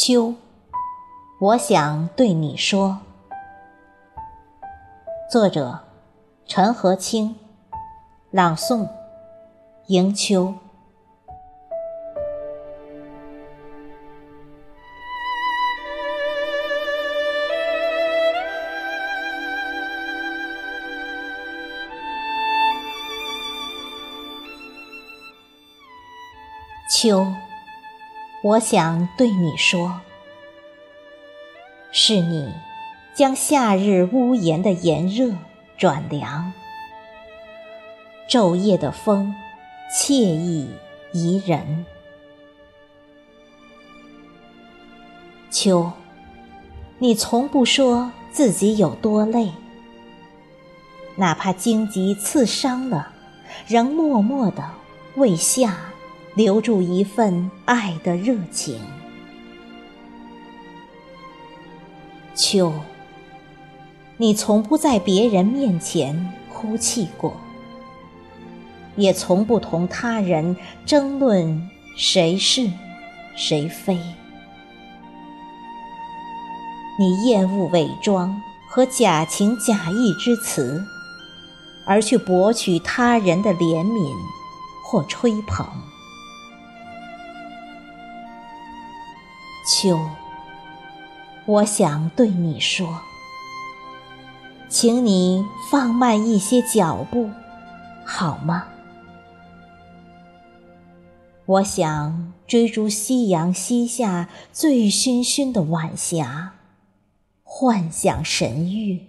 [0.00, 0.34] 秋，
[1.40, 2.98] 我想对你说。
[5.28, 5.80] 作者：
[6.46, 7.34] 陈和清，
[8.30, 8.88] 朗诵：
[9.88, 10.54] 迎秋。
[26.88, 27.26] 秋。
[28.40, 30.00] 我想对你说，
[31.90, 32.54] 是你
[33.12, 35.34] 将夏日屋檐的炎热
[35.76, 36.52] 转凉，
[38.30, 39.34] 昼夜的风
[39.92, 40.70] 惬意
[41.12, 41.84] 宜人。
[45.50, 45.90] 秋，
[46.98, 49.50] 你从不说自己有多累，
[51.16, 53.10] 哪怕荆棘刺伤了，
[53.66, 54.62] 仍默默的
[55.16, 55.76] 为夏。
[56.38, 58.80] 留住一份爱的热情，
[62.32, 62.72] 秋。
[64.18, 67.34] 你从不在别人面前哭泣过，
[68.94, 72.70] 也从不同他人争论谁是
[73.34, 73.98] 谁非。
[77.00, 80.84] 你厌恶伪装和假情假意之词，
[81.84, 84.14] 而去博取他人的怜悯
[84.84, 85.66] 或吹捧。
[89.70, 90.00] 秋，
[91.44, 93.02] 我想对你说，
[94.66, 97.28] 请你放慢一些脚步，
[98.02, 98.66] 好吗？
[101.44, 106.54] 我想追逐夕阳西下醉醺醺的晚霞，
[107.44, 109.06] 幻想神域。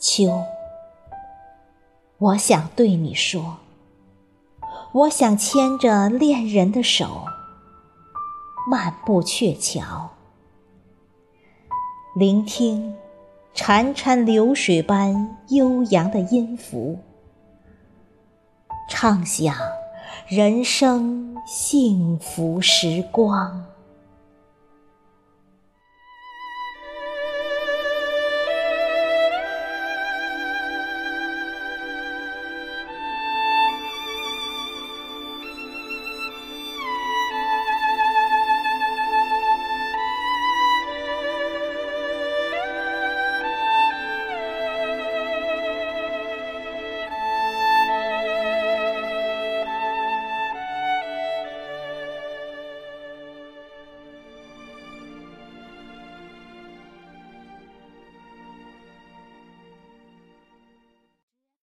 [0.00, 0.42] 秋，
[2.18, 3.58] 我想对你说。
[4.92, 7.24] 我想牵着恋人的手，
[8.70, 10.10] 漫步鹊桥，
[12.14, 12.94] 聆听
[13.54, 16.98] 潺潺流水般悠扬的音符，
[18.88, 19.54] 畅想
[20.26, 23.66] 人生幸福时光。